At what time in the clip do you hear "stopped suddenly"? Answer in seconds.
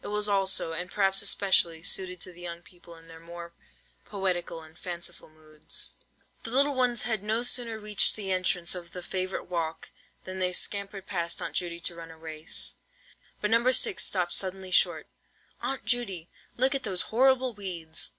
14.04-14.70